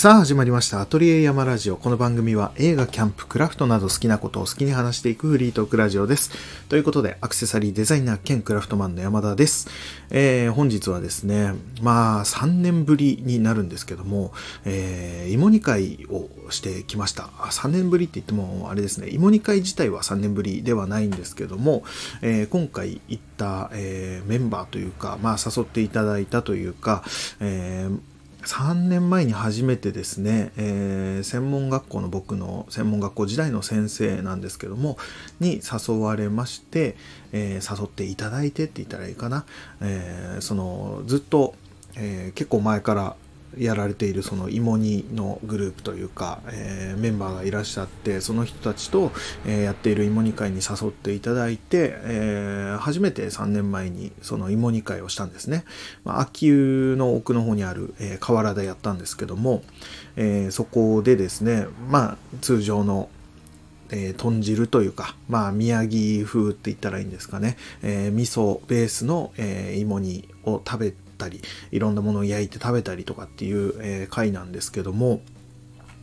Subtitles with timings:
[0.00, 0.80] さあ始まりました。
[0.80, 1.76] アトリエ山ラジオ。
[1.76, 6.30] この番組は映画、キャンプ、クラフトなど好きなことを好きに話していくフリートークラジオです。
[6.70, 9.68] ということで、アクセサリーデザイナー兼クラフトマンの山田です。
[10.08, 11.52] えー、本日はですね、
[11.82, 14.32] まあ3年ぶりになるんですけども、
[14.64, 17.24] えー、芋煮会をしてきました。
[17.24, 21.84] 3年ぶりって言ってもあれですね、芋煮会自体は3年ぶりではないんですけども、
[22.22, 27.04] えー、今回行った、えーメンバーというか、まあ誘っていただいたというか、
[27.40, 28.00] えー
[28.42, 34.98] 3年前に初めてですね、えー、専門学校の僕の専門学校時代の先生なんですけども
[35.40, 36.96] に誘われまして、
[37.32, 39.44] えー、誘っていただいてって言ったらいいかな、
[39.80, 41.54] えー、そのずっと、
[41.96, 43.16] え結構前から
[43.58, 49.12] やられているその芋煮のグループというか、えー、メンバーがいらっしゃってその人たちと、
[49.46, 55.64] えー、やっている芋煮会に誘っていただいて、えー、初めて3年前にその芋煮会をしたんですね、
[56.04, 59.62] まあ、秋湯の奥の方にある、え河原でやったんですけども、
[60.16, 63.08] えそこでですねまあ通常の
[63.92, 75.20] えー、豚汁というか、まあ、宮城風って言ったらいいんですかね、えー、味噌ベースの、えー、芋煮を食べったりいろんなものを焼いて食べたりとかっていう、え、回なんですけども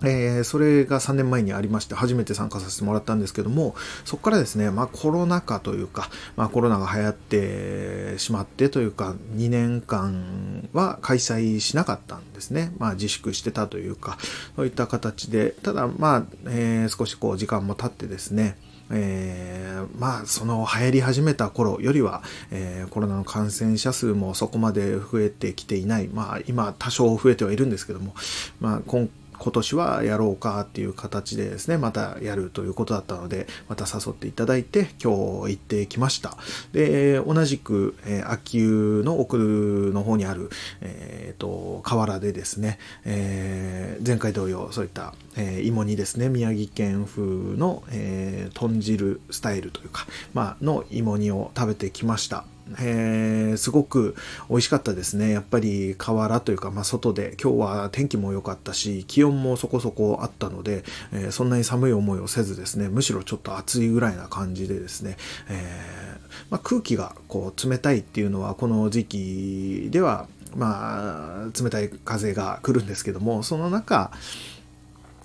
[0.03, 3.73] えー、それが3年前にありまして初めて参加させてもらったんですけども
[4.05, 14.19] そこからですね、まあ、コロナ禍というか、まあ、コロナが流行ってしまってというか2年間は開催しなかったんですね、まあ、自粛してたというか
[14.55, 18.55] そういった形でただまあ、えー、少しこう時間も経ってですね
[18.91, 26.07] えー、まあその流行り始めた頃よりは、えー、コロナの感染者数もそこまで増えてきていない。
[26.07, 28.15] まあ今多少増えてはいるんですけども、
[28.59, 36.37] まあ、今今年はやろうかっていう形でですね、またやるということだったので、また誘っていただいて、今日行ってきました。
[36.73, 40.49] で、同じく、えー、秋湯の奥の方にある、
[40.81, 52.45] えっ、ー、と、河原でですね、えー、前回同様、そういった、え、芋煮ですね、宮城県風の、え、豚汁スタイルというか、まあ、の芋煮を食べてきました。
[52.79, 54.15] えー、すごく
[54.49, 55.31] 美味しかったですね。
[55.31, 65.17] やっぱり河原というか、まあ、外で今日は天気も良かったし気温もそこそこあったので、えー、そんなに寒い思いをせずですねむしろちょっと暑いぐらいな感じでですね、
[65.49, 74.11] えー、まあ、空気がこう冷たいっていうのはこの時期ではまあ冷たい風が来るんですけどもその中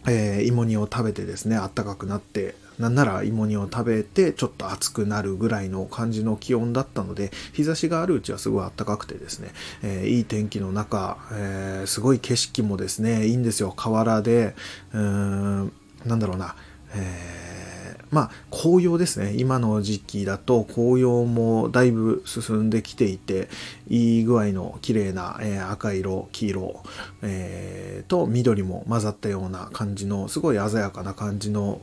[0.07, 9.51] えー、芋煮を食べてですねあったかくなってなんなら芋煮を食べてちょっと暑くなるぐらいの感じの気温だったので日差しがあるうちはすごい暖かくてですね、
[9.83, 13.73] えー、いい天気の中、えー、すごい景色もですねいいんですよ。
[13.73, 14.55] 河原で
[14.93, 15.73] うーん
[16.05, 16.57] なんだろうな、
[16.95, 17.52] えー
[18.13, 19.33] まあ、紅葉ですね。
[19.39, 23.49] 今の時期だと紅葉もだいぶ進んできていて、
[23.89, 26.83] いい具合の綺麗な、えー、赤色、黄色、
[27.23, 31.81] えー、と緑も混ざったような感じの、すごい鮮やかな感じの、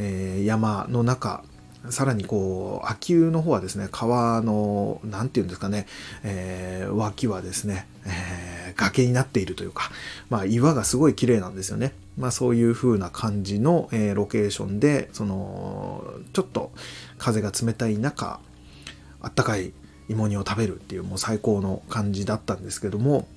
[0.00, 1.44] えー、山の中、
[1.90, 5.86] さらにこう、秋湯の方はですね、川の、なんていうんですかね、
[6.24, 9.92] えー、脇はですね、えー、崖になっているというか、
[10.28, 11.92] まあ岩がすごい綺麗なんですよね。
[12.18, 16.72] まあ、そういう風な感じの、えー、ロケーションでそのちょっと
[17.16, 18.40] 風が冷たい中
[19.20, 19.72] あったかい
[20.08, 23.28] 芋煮を食べるっていうもう最高の感じだったんですけども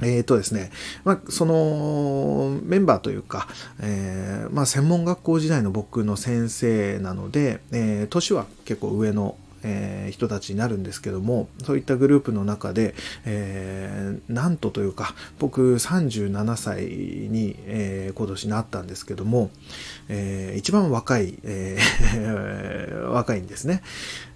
[0.00, 0.70] えーとですね、
[1.04, 3.48] まあ、そのメンバーというか、
[3.80, 19.50] えー、まあ、専門学校時代の僕の先生なので、えー、年は結構上のえ、人たちになるんですけどもそういったグループの中で、え、なんとというか僕37歳に、え、今年なったんですけども、
[20.08, 21.78] えー、一番若い、え、
[23.10, 23.82] 若いんですね。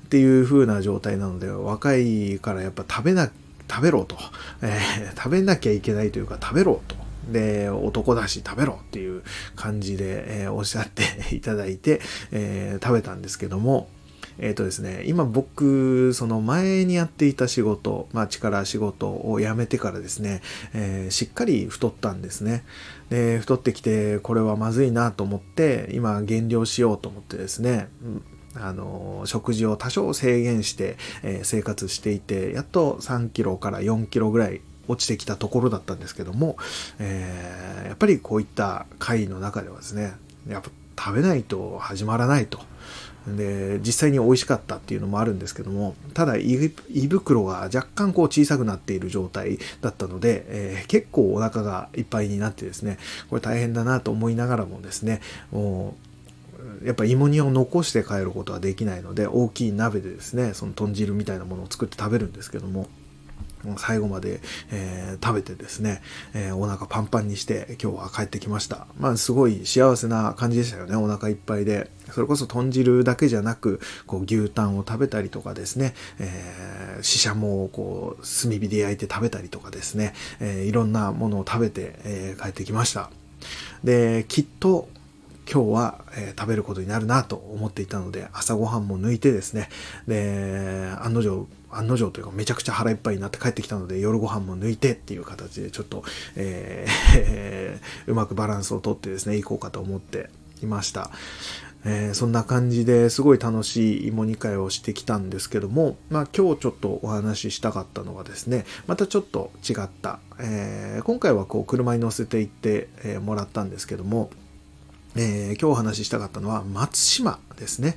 [0.06, 3.31] っていう風な状態なので若いからやっぱ食べな
[3.71, 4.16] 食べろと、
[4.60, 7.03] えー、食べなきゃいけないというか食べろと。
[7.31, 9.22] で、男だし食べろっていう
[9.56, 12.00] 感じで、えー、おっしゃっていただいて、
[12.33, 13.89] えー、食べたんですけども、
[14.38, 20.42] えっ、ー、とですね、今僕、その前にやっていた仕事、まあ力仕事を辞めてからですね、
[20.74, 22.65] えー、しっかり太ったんですね。
[23.10, 27.89] で、太ってきて、これはまずいなと思って、今減量しようと思ってですね、
[28.54, 36.57] あの食事を多少制限して、えー、生活していてやっと3キロから4キロぐらい落ちてきたところだったんですけども、
[36.98, 40.12] えー、やっぱりこういった会の中ではですね
[40.48, 42.60] やっぱ食べないと始まらないと
[43.27, 46.57] で実際に美味しかったっていうのもあるんですけどもただ胃
[47.09, 52.98] 袋が若干こう小さくなっている状態だったので、えー、結構お腹がいっぱいになってですね
[53.30, 55.21] これ大変だなと思いながらもですね
[55.51, 55.95] も
[56.83, 62.89] うやっぱ芋煮を残して帰ることはできないので大きい鍋でですねその豚汁みたいなものを作って食べるんですけども
[63.76, 66.03] 最後まで、えー、食べてですね、
[66.34, 68.86] えー、お腹パンパンにして今日は帰ってきました。
[68.98, 70.97] まあすごい幸せな感じでしたよね。
[70.97, 71.91] お腹いっぱいで。
[72.10, 83.10] それこそ豚汁だけじゃなく、こう牛タンを食べたりとかですね、えー、シシャモをこう炭火で焼いて食べたりとかですね、えー、いろんなものを食べて、えー、帰ってきました。
[83.82, 84.88] で、きっと
[85.50, 89.68] 今日は、えー、食べることになるなと思っていたので、朝ごはんも抜いてですね、
[90.06, 96.04] で、案の定、案の定というかめちゃくちゃ腹いっぱいになって帰ってきたので、夜ご飯も抜いてっていう形でちょっと、
[96.36, 100.30] えー、 うまくバランスをとってですね、行こうかと思って
[100.62, 101.10] いました。
[101.84, 114.30] えー、そんな感じですごい楽しい芋煮会をしてきたんですけども、まあ、今日ちょっとお話ししたかったのはですねまたちょっと違った、えー、今回はこう車に乗せて行って、えー、もらったんですけども
[115.14, 117.97] えー、今日お話ししたかったのは松島ですね、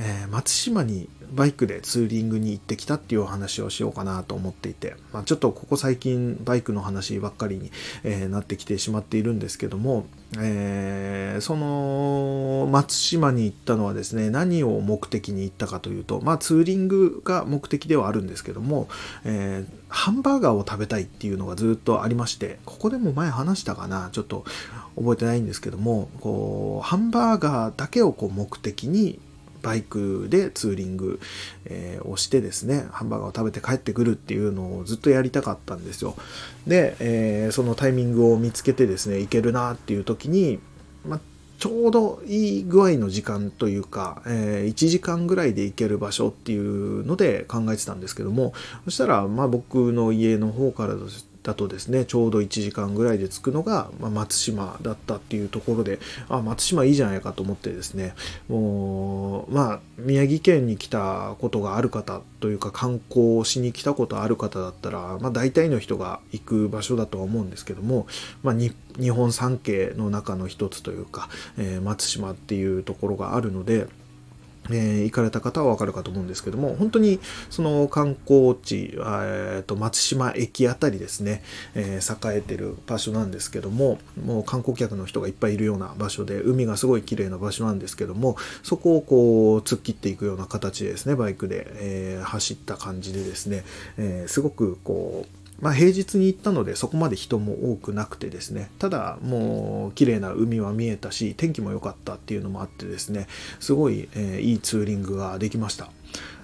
[0.00, 7.70] えー、松島にバイクでツーリングに行ってきたっていうお話をしようかなと思っていて、まあ、ちょっとここ最近バイクの話ばっかりに、
[8.02, 10.06] えー、なってきてしまっているんですけども、
[10.38, 18.88] えー、その松島に行ったのはですね何を目的に行ったかというと、まあ、ツーリングが目的ではあるんですけども、
[19.24, 24.44] えー、ハンバーガーを食べたいっていうのがずっとありましてここでも前話したかなちょっと
[24.96, 29.18] 覚えてないんですけどもこうハンバーガーだけをこう目的に
[29.64, 31.18] バイクでツーリング、
[31.64, 36.14] えー、をしてですね、ハンバーガーを食べて帰ってくるっていうのをずっとやりたかったんですよ。
[36.66, 40.60] で、えー、そのタイミングを見つけてですね、行けるなっていう時に、
[41.06, 41.18] ま
[41.58, 48.52] ちょうどいい具合の時間というか、えー、1時間ぐらいで行ける場所っていうので考えてたんですけども、
[48.84, 58.14] そしたら、まあ僕の家の方からですだとですねちょうど1時間ぐらいで着くのが、ま、松島だったっていうところであ松島いいじゃないかと思ってですね
[58.48, 68.06] もうまあ宮城県に来たことがある方というか観光しに来たことある方だったら、まあ、大体の人が行く場所だとは思うんですけども、
[68.42, 68.74] まあ、日
[69.10, 73.86] 本三景の中の一つというか、えー、松島っていうところがあるので。
[74.70, 77.20] えー、行かれた方はわかるかと思うんですけども、本当に
[77.50, 81.42] その観光地、えー、と松島駅あたりですね、
[81.74, 93.64] えー、栄えてる場所なんですけども、もう観光客の人がいっぱいいるような場所で、海がすごい綺麗な場所なんですけども、そこをこう突っ切っていくような形でですね、バイクで、えー、走った感じでですね、
[93.98, 98.70] えー、すごくこう、まあ、平日に行ったのでそこまで人も多くなくてですね。
[98.78, 103.26] ただもう綺麗な海は見えたし天気も良かったっていうのもあってですね。
[103.60, 105.90] すごい、えー、いいツーリングができました。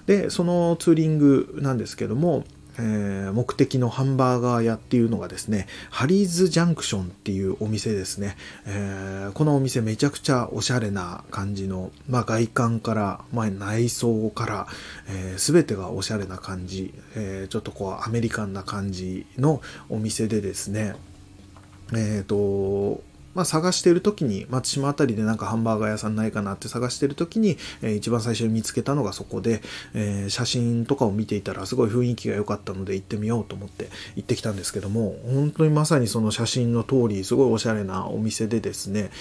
[0.07, 2.43] でそのツーリングなんですけども
[2.77, 8.37] えー、目的のハンバーガー屋っていうのがですね、ハリーズジャンクションっていうお店ですね。
[8.65, 14.67] えー、このお店めちゃくちゃおしゃれな感じの、まあ、外観から、まあ、内装から、
[15.07, 20.95] えー、全てがおしゃれな感じ、えちょっとこうアメリカンな感じのお店でですね、
[21.93, 23.01] えっ、と、
[23.33, 29.61] まあ、探してる時に松島辺りでなんかハンバーガー屋さんないかなって探してる時に、えー、一番最初に見つけたのがそこで、
[29.93, 39.11] えー、写真とかを見ていたらすごい雰囲気が良かったので行ってみようと思って行ってきたんですけども本当にまさにその写真の通りすごいおしゃれなお店でですね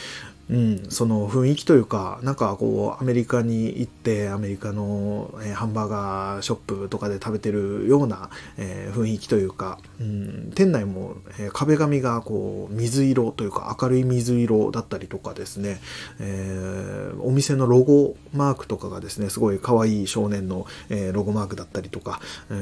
[0.51, 15.81] うん、その雰囲気というか、なんかこう、アメリカに行って、アメリカの、えー、ハンバーガーショップとかで食べてるような、えー、雰囲気というか、うん、店内も、えー、壁紙がこう、水色というか、明るい水色だったりとかですね、
[16.19, 22.55] えお店のロゴマークとかがですね、すごい可愛い少年の、えロゴマークだったりとか、え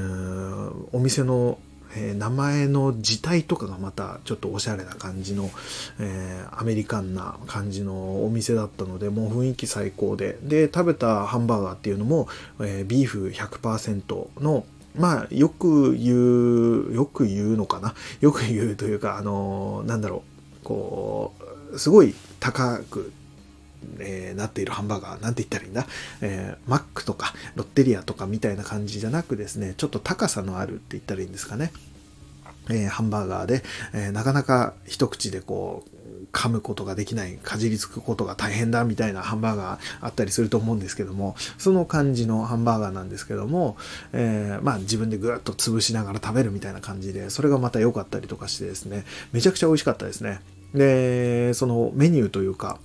[0.93, 1.59] お店の
[1.97, 5.51] えー、名前の字体とかがまたちょっとおしゃれな感じの、
[5.99, 10.39] えー、アメリカンな感じのお店だったので、もう雰囲気最高で。
[10.43, 12.29] で、食べたハンバーガーっていうのも、
[12.61, 14.65] えー、ビーフ100%の
[14.97, 20.25] まあ、よく言う、よく言うのかなよく言うというか、あのなんだろ
[20.63, 21.35] う、こ
[21.73, 23.13] う、すごい高く
[23.99, 25.87] えー、なっているハンバーガー、なんて言ったらいいんだ、
[26.21, 31.73] えー、マックとかロッテリアとかみたいな感じじゃなくですね、ちょっと高さのあるって言ったらいいんですかね。
[32.71, 33.63] えー、ハンバーガーで、
[33.95, 35.99] えなかなか一口でこう、
[36.33, 43.77] 噛むことができない、かじりつくことが大変だみたいなハンバーガーあったりすると思うんですけども、その感じのハンバーガーなんですけども、
[44.13, 50.41] えー、まあ自分でぐーっと潰しながら食べるみたいな感じで、それがまた良かったりとかしてですね、めちゃくちゃ美味しかったですね。
[50.75, 52.79] で、そのメニューというか、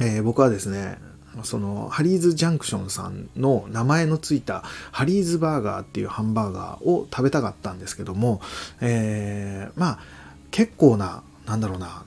[0.00, 0.98] えー、僕はですね、
[1.42, 8.40] そのハリーズジャンクションさんの名前のついたハリーズバーガーっていうハンバーガーを食べたかったんですけども、
[8.80, 9.98] えー、まあ
[10.50, 12.04] 結構な、なんだろうな、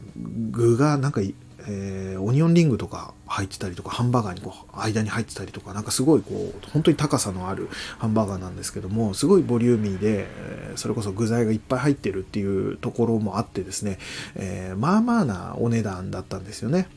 [0.51, 7.69] 具がなんか、えー、オニオンリングとか入ってたりとか、ハンバーガーにこう間に入ってたりとか、なんかすごいこう、本当に高さのある
[7.99, 10.27] ハンバーガーなんですけども、すごいボリューミーで、
[10.75, 13.99] それこそ具材がいっぱい入ってるっていうところもあってですね、
[14.35, 16.87] えー、まあまあなお値段だったんですよね。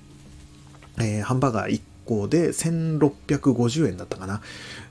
[0.99, 4.41] えー、ハンバーガー1個で1650円だったかな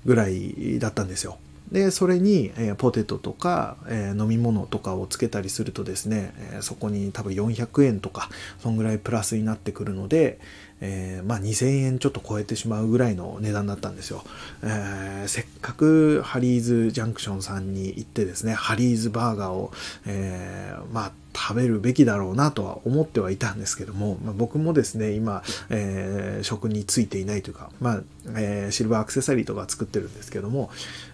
[0.05, 1.37] ぐらいだったんですよ。
[1.71, 8.29] でそれに、えー、ポテトとか、えー、飲み物とかをつけたりするとですね、えー、そこに多分400円とか
[8.59, 10.39] そんぐらいプラスになってくるので、
[10.81, 14.23] えまあ、2000円ちょっと超えてしまうぐらいの値段だったんですよ、
[14.63, 19.71] えせっかくハリーズジャンクションさんに行ってですねハリーズバーガーを、
[20.05, 28.01] えまあ食べるべきだろうなとは思ってはいたんですけども、まあ、僕もですね今、えー、食についていないというか、まあ
[28.35, 30.69] えー、シルバーアクセサリーとか作ってるんですけども、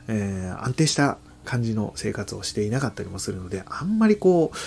[0.07, 4.57] えー、安定した感じの生活をしていなかったりもするのであんまりこう、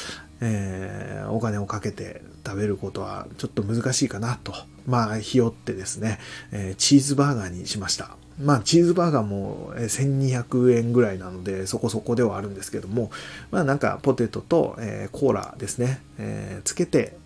[0.40, 4.54] えー、お金をかけて食べることはちょっと難しいかなと
[4.87, 6.19] まあひよってですね、
[6.52, 8.16] え、チーズバーガーにしました。
[8.42, 13.11] まあ、チーズバーガーも1200円ぐらいなので、そこそこではあるんですけども、
[13.50, 17.16] まあ、なんかポテトと、えー、コーラですね、えー、つけて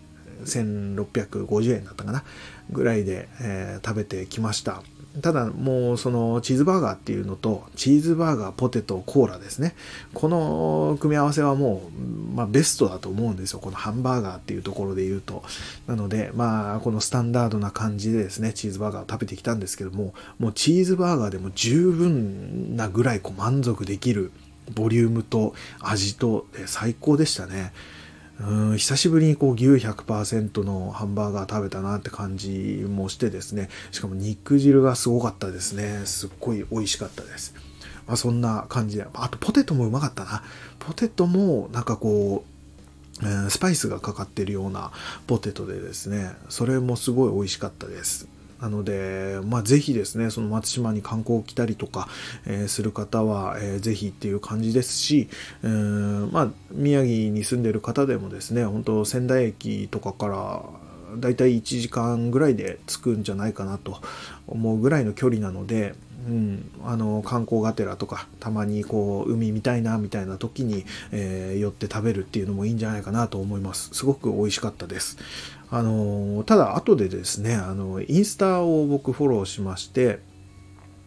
[0.43, 2.23] 1650円だったかな、
[2.69, 4.83] ぐらいで、えー、食べてきました。
[5.21, 9.75] ただもうそのチーズバーガーっていうのとチーズバーガーポテトコーラですね。
[10.13, 13.59] この組み合わせはもう、まあ、ベストだと思うんですよ。
[13.59, 15.43] このハンバーガーっていうところで言うと。
[15.87, 24.31] なのでまあこのスタンダードな感じでですねチーズバーガーを食べてきたんですけどももうチーズバーガーでも十分なぐらいこう満足できる
[24.73, 27.71] ボリュームと味と最高でしたね。
[28.39, 33.69] うん久しぶりにこう牛100%のハンバーガー食べたなって感じもしてですね。
[33.91, 36.01] しかも肉汁がすごかったですね。
[36.05, 37.53] すっごい美味しかったです、
[38.07, 39.05] まあ、そんな感じで。
[39.13, 40.43] あとポテトもうまかったな。
[40.79, 42.43] ポテトもなんかこ
[43.21, 44.91] う、スパイスがかかってるような
[45.27, 46.33] ポテトでですね。
[46.49, 48.27] それもすごい美味しかったです。
[48.65, 52.07] なので、まあ、ぜひですね、その松島に観光来たりとか、
[52.47, 55.29] えー、する方は、えー、ぜひっていう感じですし、
[55.63, 60.63] えー、まあ、宮城に住んでる方でもですね、本当仙台駅とかから
[61.17, 63.99] だいたい1時間ぐらいで着くんじゃないかなと
[64.47, 65.95] 思うぐらいの距離なので、
[66.27, 73.89] うん、あの観光がてらとかたまにこう海見たいなみたいな時に、えー、寄って食べるっていうのもいいんじゃないかなと思います。
[73.93, 75.17] すごく美味しかったです。
[75.71, 80.19] あのただ後でですねあのインスタを僕フォローしまして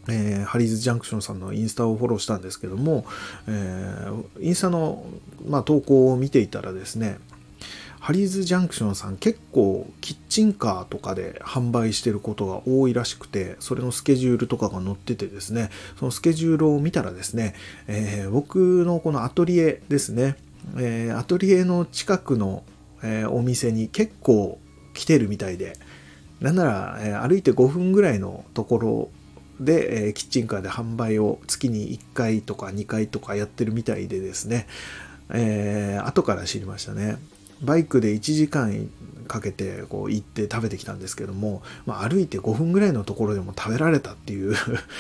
[0.09, 3.05] えー、ハリーズジャンクションさんのインスタをフォローしたんですけども、
[3.47, 5.05] えー、インスタの、
[5.47, 7.19] まあ、投稿を見ていたらですね
[8.01, 17.55] ハリーズジャンクションさん結構キッチンカーとかで販売してることが多いらしくてそれのスケジュールとかが載っててですねそのスケジュールを見たらですね、
[17.87, 20.37] えー、僕のこのアトリエですね、
[20.77, 22.63] えー、アトリエの近くの
[23.03, 24.59] えー、お店に結構
[24.95, 25.75] 来てるみたいで、
[26.41, 29.09] なんなら、え、歩いて5分ぐらいのところ
[29.61, 34.67] で、え、キッチンカーで販売を月に1回とか2回とかやってるみたいでですね、
[35.31, 37.19] えー、後から知りましたね。
[37.63, 38.89] バイクで1時間
[39.29, 44.55] かけてこう行って食べてきたんですけども、まあ、歩いて5分ぐらいのところでも食べられたっていう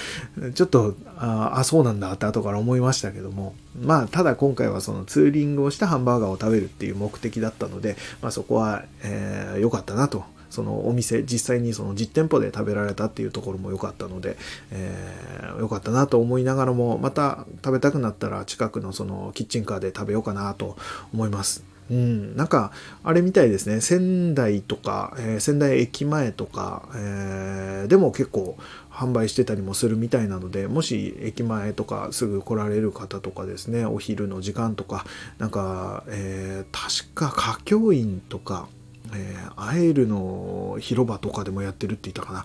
[0.54, 14.36] ちょっとああそうなんだって後から思いましたけどもまあただ今回はそのツーリングをしたハンバーガーを食べるっていう目的だったので、まあ、そこは良、えー、かったなとそのお店実際にその実店舗で食べられたっていうところも良かったので、
[14.70, 20.76] えー、かったなと思いながらもまた食べたくなったら近くのそのキッチンカーで食べようかなと
[21.12, 21.77] 思います。
[21.90, 23.80] うん、なんか、あれみたいですね。
[23.80, 28.59] 仙台とか、えー、仙台駅前とか、えー、でも結構
[28.90, 35.07] 販売してたりもするみたいなので、もし駅前とかすぐ来られる方とかですね、お昼の時間とか、
[35.38, 38.68] なんか、えー、確か歌教員とか、
[39.14, 42.45] えー、アエルの広場とかでもやってるって言ったかな。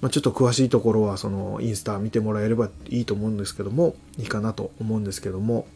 [0.00, 5.66] まあ、ちょっと詳しいところはそのインスタ見てもらえればいいと思うんですけども、いいかなと思うんですけども、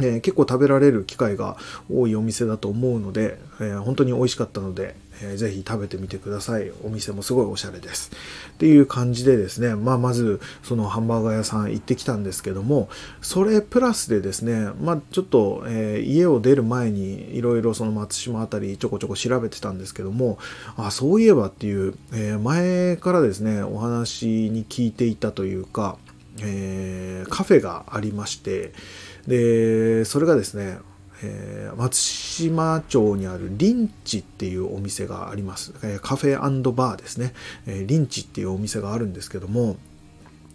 [0.00, 1.56] え、結構食べられる機会が
[1.90, 6.70] 多いお店だと思うので、え、本当に美味しかったので、えー、ぜひ食べてみてください。
[6.84, 8.10] お店もすごいおしゃれです。
[8.50, 12.88] っていう感じでですね、まあ、まずそのハンバーガー屋さん行ってきたんですけども、
[13.20, 20.38] それプラスでですね、まあ、ちょっと、えー、家を出る前にいろいろその松島あたりちょこちょこ調べてたんですけども、
[20.76, 25.98] あ、そういえばっていう、えー、前からですね、お話に聞いていたというか、
[26.40, 28.72] え、カフェがありまして、
[29.28, 30.78] でそれがですね、
[31.22, 37.34] えー、松島町にあるリンチっていうお店があります、えー、カフェバーですね、
[37.66, 39.76] えー、リンチっていうお店があるんですけども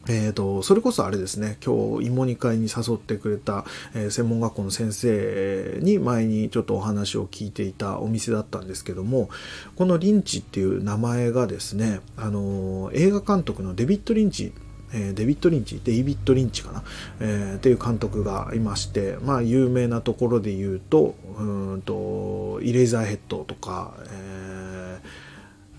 [0.10, 3.64] えーと、それこそあれですね今日芋煮会に誘ってくれた、
[3.94, 9.30] えー、専門学校の先生に前にちょっとお話を聞いていたお店だったんですけども
[9.78, 14.52] このリンチっていう名前がですねあの映画監督のデビッド・リンチ
[14.94, 16.84] えー、デビッド・リンチ、デイビッド・リンチかな、
[17.20, 25.00] えー、っていう監督がいまして、まあ、有名なところで言うと、うんと、イレイザーヘッドとか、え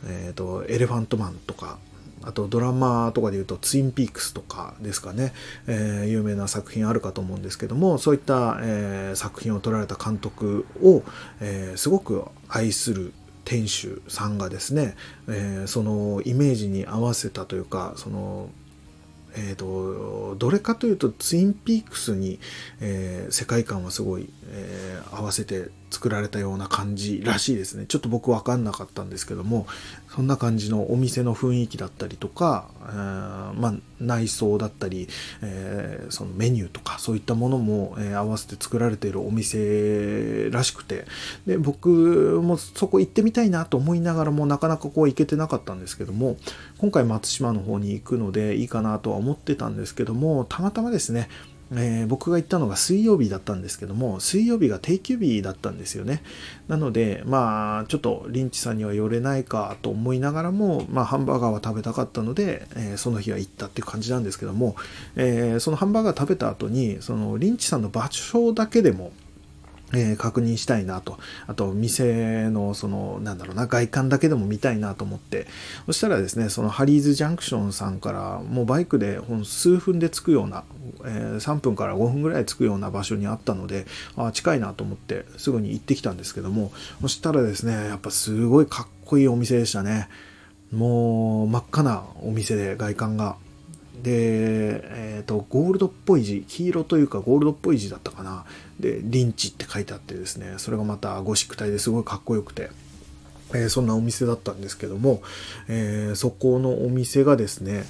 [0.04, 1.78] ー、えー、と、エレファントマンとか、
[2.26, 5.35] あとドラマとかで言うとツインピークスとかですかね、
[5.66, 11.02] えー、有名な作品あるかと思うんですけどもそういった、えー、作品を撮られた監督を、
[11.40, 13.12] えー、すごく愛する
[13.44, 14.97] 店主さんがですね、
[15.28, 18.49] え、そのイメージに合わせたというかその
[19.36, 22.38] えーと、どれかというとツインピークスに、
[22.80, 27.86] えー、世界観はすごい、えー、合わせて作られたような感じらしいですね。
[27.86, 29.68] ちょっと僕分かんなかったんですけども
[30.12, 35.08] そんな感じのお店の雰囲気だったりとか、えー、まあ、内装だったり、
[35.40, 41.04] えー、そのメニューとかそういったものも、えー、合わせて作られているお店らしくて。
[41.46, 41.88] で僕
[42.42, 46.36] もそこ行ってみたいなと思いながらもなかなかこう行けてなかったんですけども
[46.78, 51.28] 今回松島の方に行くのでいいかなとは思ってたんですけどもたまたまですね
[51.76, 56.23] えー、僕が行ったのが水曜日だったんですけども、水曜日が定休日だったんですよね。
[56.69, 64.76] なので、まあ、ちょっとリンチさんには寄れないかと思いながらも、まあ、ハンバーガーは食べたかったので、えー、その日は行ったっていう感じなんですけども、
[65.16, 69.12] えー、そのハンバーガー食べた後に、そのリンチさんの場所だけでも、
[69.94, 71.18] えー、確認したいなと。
[71.46, 75.46] あと、店の、その、なんだろうな、外観だけでも見たいなと思って、
[75.86, 80.64] そしたらですね、そのハリーズジャンクションさんから、もうバイクで数分で着くような、
[81.04, 83.86] えー、3分から5分ぐらい着くような場所にあったので、
[84.16, 90.08] あ近いなと思って、すぐに行ってきたんですけども、そしたらですね、やっぱすごいかっこいいお店でしたね。
[90.72, 93.36] もう、真っ赤なお店で、外観が。
[94.02, 98.44] で、えっ、ー、と、ゴールドっぽい字、黄色というかゴールドっぽい字だったかな。
[98.80, 102.70] で、リンチって書いてあってですね、それがまたゴシック体ですごいかっこよくて、
[103.50, 105.22] えー、そんなお店だったんですけども、
[105.68, 107.84] えー、そこのお店がですね、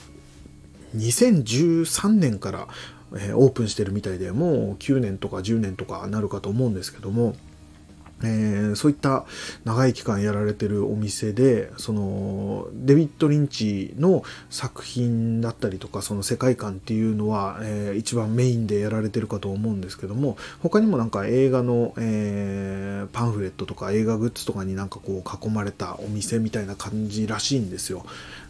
[0.96, 2.68] 2013年から、
[3.16, 7.36] えオープンしてるみたいで、もう9年とか10年とかなるかと思うんですけども、
[8.22, 9.24] えー、そういった
[9.64, 28.06] 長い期間やられてるお店でそのデビッド・リンチの作品だったりとかその世界観っていうのは、えー、一番メインでやられてるかと思うんですけども他にもなんか映画の、えー、パンフレットとか映画グッズとかになんかこう囲まれたお店みたいな感じらしいんですよ。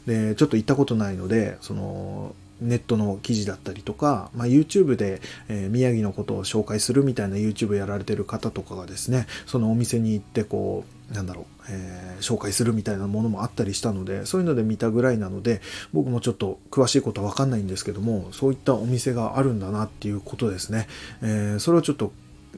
[0.07, 15.61] でちょっと行ったことないのでそのネットの記事だったりとか、まあ、YouTube で、えー、宮城のことを紹介するみたいな YouTube やられてる方とかがですね、そのお店に行ってこう、なんだろう、えー、紹介するみたいなものもあったりしたので、そういうので見たぐらいなので、
[15.93, 20.89] 僕もちょっと詳しいことはわかんないんですけども、そういったお店があるんだなっていうことですね。
[21.23, 22.13] えー、それをちょっと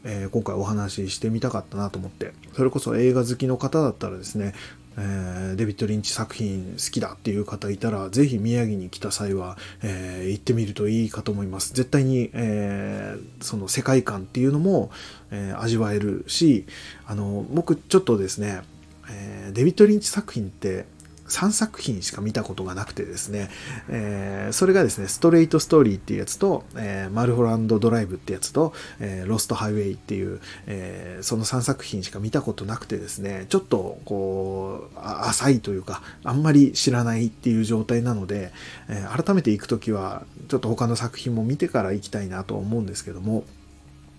[0.04, 4.54] え、今回お話ししてみたかったなと思ってそれこそ映画好きの方だったらですね
[4.98, 11.74] えー、デビッド・リンチ作品好きだっていう方いたら、ぜひ宮城に来た際は、えー、行ってみるといいかと思います。
[11.74, 14.90] 絶対に、えー、その世界観っていうのも、
[15.30, 16.66] え味わえるし、
[17.06, 18.62] あの、僕ちょっとですね、
[19.10, 20.86] えデビッド・リンチ作品って
[21.28, 23.50] 3作品しか見たことがなくてですね、
[23.88, 38.52] えー、それがですね、ストレートストーリーっていうやつと、えー、マルホランドドライブってやつと、えー、ロストハイウェイっていう、え、その3作品しか見たことなくてですね、ちょっとこう、浅いというか、あんまり知らないっていう状態なので、
[38.88, 43.44] え、改めて行くときは、ちょっと他の作品も見てから行きたいなと思うんですけども、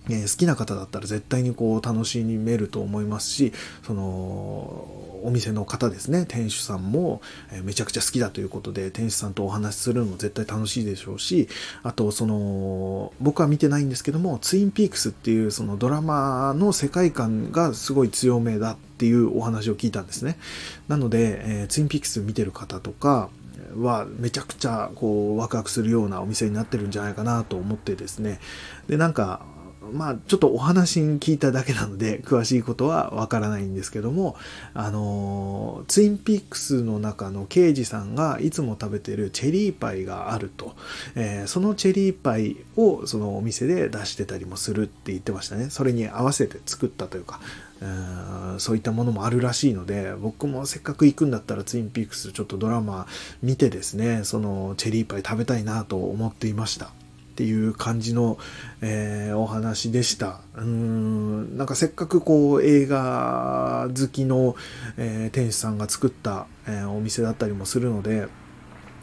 [0.10, 3.54] え好きな方だったら絶対にこう楽しめると思いますし、
[3.86, 4.88] その、
[5.24, 7.22] お店の方ですね、店主さんも
[7.64, 11.50] めちゃくちゃ好きだということで、店主さんとお話しするのも絶対楽しいでしょうし、
[11.84, 20.38] あと、その、僕は見てないんですけども、ツインピークスっていうそのドラマの世界観がすごい強めだっていうお話を聞いたんですね。
[20.88, 23.30] なので、えー、ツインピークス見てる方とか、
[23.76, 28.40] はめちゃくちゃこうワクワクするようなお店になってるんじゃないかなと思ってですね
[28.88, 29.42] でなんか
[29.92, 34.36] まあ、ちょっとお話に聞いただけなので、詳しいことはわからないんですけども、
[34.74, 40.76] あの、ツインピックスの中の刑事さんがいつも食べてるチェリーパイがあると。
[41.16, 45.70] えー、そのチェリーパイをそのお店で出してたりもするって言ってましたね。
[45.70, 47.40] それに合わせて作ったというか、
[47.82, 53.08] うんそういったものもあるらしいので、僕もせっかく行くんだったらツインピックスちょっとドラマ
[53.44, 56.92] 見てですね、そのチェリーパイ食べたいなと思っていました。
[57.38, 58.40] っていう感じの、
[58.82, 60.42] えー、お話でした。
[60.56, 64.56] うん、なんかせっかくこう映画好きの、
[64.98, 68.28] えー、店主さんが作った、えー、お店だったりもするので、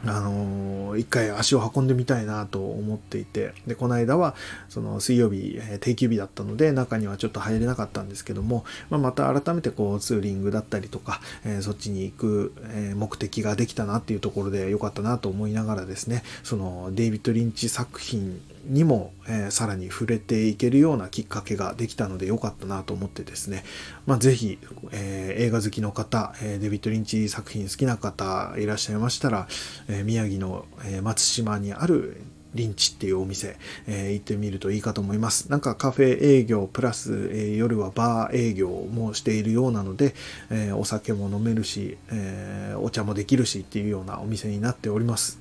[0.05, 4.35] あの一回足を運んでみたいなと思っていて、で、この間は、
[4.69, 23.63] その水曜日、え定休日だったので、中にはちょっと入れなかったんですけども、まあ、また改めてこう、ツーリングだったりとか、えー、そっちに行く、え、目的ができたなっていうところで良かったなと思いながらですね、その、デイビッド・リンチ作品にも、えー、さらに触れていけるようなきっかけができたので良かったなと思ってですね、
[24.05, 24.59] まあ、ぜひ、
[24.91, 29.47] えー、映画好きの方、えー、デビッド・リンチ作品好きな方いらっしゃいましたら、
[29.87, 32.17] え宮城の、え松島にある
[32.55, 35.51] リンチっていうお店、えー、行ってみるといいかと思います。
[35.51, 40.15] なんかカフェ営業プラス、えー、夜はバー営業もしているようなので、
[40.49, 45.39] えー、お酒も飲めるし、えお茶もできるしっていうようなお店になっております。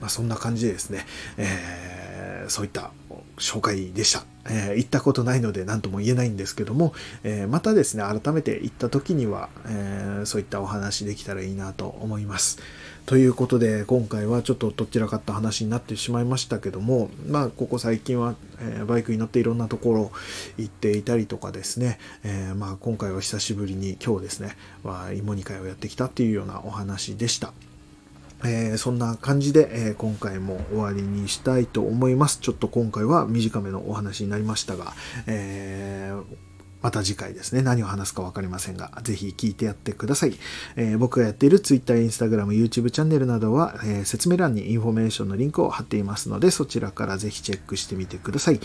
[0.00, 1.06] まあ、そんな感じでですね、
[1.36, 1.99] え
[2.50, 2.90] そういった
[3.38, 4.24] 紹介でした。
[4.48, 12.58] えー、行ったことないので何とも言えないんですけども、えー、またですね、改めて行った時には、えー、そういったお話できたらいいなと思います。
[13.06, 20.12] ということで、今回はちょっとどちらかった話になってしまいましたけども、まあ、ここ最近は、えバイクに乗っていろんなところ
[20.58, 27.52] 行っていたりとかですね、えまあ、今回は久しぶりに今日ですね、は芋煮会をやってきたっていうようなお話でした。
[28.44, 32.38] えー、そんな感じで、えー、今回も終わりにしたいと思います。
[32.40, 34.94] ちょっと今回は短めのお話になりましたが、
[35.26, 36.49] えー
[36.82, 40.34] また次回ですね、何を話すか分かりませんが、ぜひ聞いてやってください。
[40.76, 48.60] えー、僕がやっている Twitter、Instagram、YouTube チャンネルなどは、えー、説明欄にインフォメーションのリンクを貼っていますので、そちらからぜひチェックしてみてください。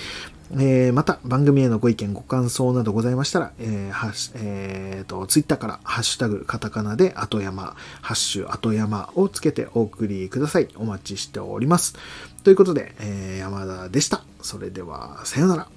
[0.52, 10.68] えー、また、番組へのご意見、ご感想などございましたら、えーはえーと、Twitter から、ハッシュタグ、カタカナで、後山、ハッシュ、後山をつけてお送りください。
[10.76, 11.96] お待ちしております。
[12.44, 14.24] ということで、えー、山田でした。
[14.42, 15.75] それでは、さようなら。